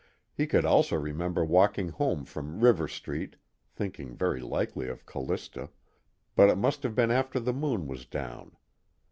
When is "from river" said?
2.25-2.87